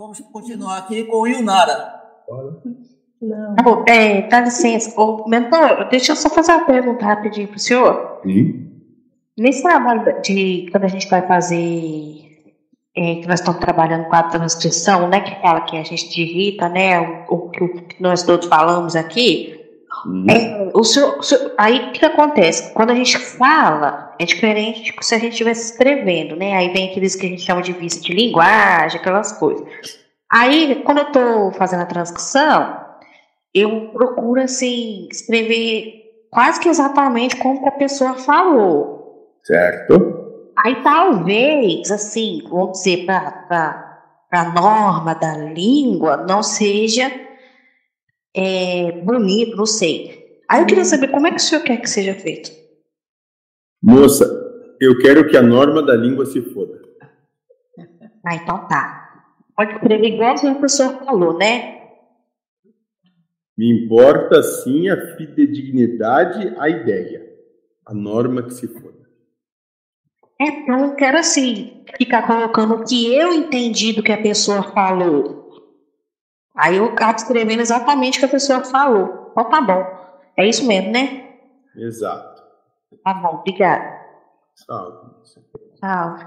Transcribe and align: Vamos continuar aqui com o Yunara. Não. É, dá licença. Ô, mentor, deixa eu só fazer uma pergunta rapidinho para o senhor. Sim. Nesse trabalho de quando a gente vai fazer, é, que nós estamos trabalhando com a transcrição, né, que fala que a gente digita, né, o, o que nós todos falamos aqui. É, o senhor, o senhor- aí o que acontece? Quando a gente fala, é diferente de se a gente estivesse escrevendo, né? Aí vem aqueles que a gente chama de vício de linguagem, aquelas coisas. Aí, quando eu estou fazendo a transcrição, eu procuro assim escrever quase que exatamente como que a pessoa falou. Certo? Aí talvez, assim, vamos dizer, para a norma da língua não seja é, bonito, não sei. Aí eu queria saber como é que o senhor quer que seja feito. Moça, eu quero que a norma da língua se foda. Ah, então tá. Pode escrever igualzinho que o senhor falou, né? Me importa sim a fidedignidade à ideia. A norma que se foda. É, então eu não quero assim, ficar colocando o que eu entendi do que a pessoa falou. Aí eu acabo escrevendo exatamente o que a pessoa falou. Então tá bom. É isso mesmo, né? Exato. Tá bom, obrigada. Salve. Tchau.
Vamos 0.00 0.18
continuar 0.32 0.78
aqui 0.78 1.04
com 1.04 1.18
o 1.18 1.26
Yunara. 1.26 1.92
Não. 3.20 3.84
É, 3.86 4.22
dá 4.28 4.40
licença. 4.40 4.98
Ô, 4.98 5.28
mentor, 5.28 5.90
deixa 5.90 6.12
eu 6.12 6.16
só 6.16 6.30
fazer 6.30 6.52
uma 6.52 6.64
pergunta 6.64 7.04
rapidinho 7.04 7.48
para 7.48 7.58
o 7.58 7.60
senhor. 7.60 8.20
Sim. 8.22 8.70
Nesse 9.36 9.62
trabalho 9.62 10.22
de 10.22 10.68
quando 10.72 10.84
a 10.84 10.88
gente 10.88 11.06
vai 11.06 11.20
fazer, 11.26 12.54
é, 12.96 13.16
que 13.16 13.28
nós 13.28 13.40
estamos 13.40 13.60
trabalhando 13.60 14.08
com 14.08 14.16
a 14.16 14.22
transcrição, 14.22 15.06
né, 15.06 15.20
que 15.20 15.38
fala 15.42 15.60
que 15.66 15.76
a 15.76 15.84
gente 15.84 16.08
digita, 16.08 16.66
né, 16.70 17.26
o, 17.28 17.34
o 17.34 17.50
que 17.50 18.00
nós 18.00 18.22
todos 18.22 18.48
falamos 18.48 18.96
aqui. 18.96 19.59
É, 20.28 20.70
o 20.74 20.82
senhor, 20.84 21.18
o 21.18 21.22
senhor- 21.22 21.52
aí 21.58 21.88
o 21.88 21.92
que 21.92 22.04
acontece? 22.04 22.72
Quando 22.72 22.90
a 22.90 22.94
gente 22.94 23.18
fala, 23.18 24.14
é 24.18 24.24
diferente 24.24 24.82
de 24.82 24.92
se 25.04 25.14
a 25.14 25.18
gente 25.18 25.32
estivesse 25.32 25.72
escrevendo, 25.72 26.36
né? 26.36 26.54
Aí 26.54 26.72
vem 26.72 26.90
aqueles 26.90 27.14
que 27.14 27.26
a 27.26 27.28
gente 27.28 27.42
chama 27.42 27.62
de 27.62 27.72
vício 27.72 28.02
de 28.02 28.12
linguagem, 28.12 29.00
aquelas 29.00 29.32
coisas. 29.32 29.66
Aí, 30.30 30.82
quando 30.84 30.98
eu 30.98 31.06
estou 31.08 31.52
fazendo 31.52 31.82
a 31.82 31.86
transcrição, 31.86 32.76
eu 33.52 33.90
procuro 33.92 34.40
assim 34.42 35.08
escrever 35.10 35.94
quase 36.30 36.60
que 36.60 36.68
exatamente 36.68 37.36
como 37.36 37.60
que 37.62 37.68
a 37.68 37.72
pessoa 37.72 38.14
falou. 38.14 39.28
Certo? 39.42 40.20
Aí 40.56 40.76
talvez, 40.82 41.90
assim, 41.90 42.42
vamos 42.48 42.78
dizer, 42.78 43.06
para 43.06 43.98
a 44.30 44.44
norma 44.52 45.14
da 45.14 45.36
língua 45.36 46.18
não 46.18 46.42
seja 46.42 47.10
é, 48.34 48.92
bonito, 49.02 49.56
não 49.56 49.66
sei. 49.66 50.40
Aí 50.48 50.62
eu 50.62 50.66
queria 50.66 50.84
saber 50.84 51.08
como 51.08 51.26
é 51.26 51.30
que 51.30 51.36
o 51.36 51.40
senhor 51.40 51.62
quer 51.62 51.80
que 51.80 51.88
seja 51.88 52.14
feito. 52.14 52.50
Moça, 53.82 54.26
eu 54.80 54.98
quero 54.98 55.28
que 55.28 55.36
a 55.36 55.42
norma 55.42 55.82
da 55.82 55.94
língua 55.94 56.26
se 56.26 56.42
foda. 56.42 56.80
Ah, 58.26 58.34
então 58.34 58.66
tá. 58.68 59.24
Pode 59.56 59.74
escrever 59.74 60.14
igualzinho 60.14 60.58
que 60.58 60.64
o 60.64 60.68
senhor 60.68 61.04
falou, 61.04 61.38
né? 61.38 61.80
Me 63.56 63.70
importa 63.84 64.42
sim 64.42 64.88
a 64.88 65.16
fidedignidade 65.16 66.54
à 66.58 66.68
ideia. 66.68 67.28
A 67.86 67.94
norma 67.94 68.42
que 68.42 68.54
se 68.54 68.66
foda. 68.66 69.00
É, 70.40 70.44
então 70.44 70.74
eu 70.74 70.86
não 70.86 70.96
quero 70.96 71.18
assim, 71.18 71.84
ficar 71.98 72.26
colocando 72.26 72.74
o 72.74 72.84
que 72.84 73.14
eu 73.14 73.32
entendi 73.34 73.92
do 73.92 74.02
que 74.02 74.12
a 74.12 74.22
pessoa 74.22 74.62
falou. 74.62 75.39
Aí 76.54 76.76
eu 76.76 76.86
acabo 76.86 77.16
escrevendo 77.16 77.60
exatamente 77.60 78.16
o 78.16 78.20
que 78.20 78.26
a 78.26 78.30
pessoa 78.30 78.64
falou. 78.64 79.28
Então 79.30 79.48
tá 79.48 79.60
bom. 79.60 79.84
É 80.36 80.46
isso 80.46 80.66
mesmo, 80.66 80.92
né? 80.92 81.28
Exato. 81.76 82.42
Tá 83.04 83.14
bom, 83.14 83.36
obrigada. 83.36 84.00
Salve. 84.54 85.10
Tchau. 85.80 86.18